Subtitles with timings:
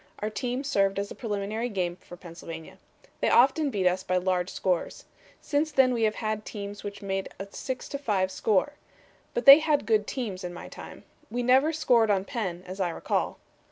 [0.17, 2.79] Our team served as a preliminary game for Pennsylvania.
[3.19, 5.05] They often beat us by large scores.
[5.41, 8.73] Since then we have had teams which made a 6 to 5 score.
[9.35, 11.03] But they had good teams in my time.
[11.29, 13.37] We never scored on Penn, as I recall.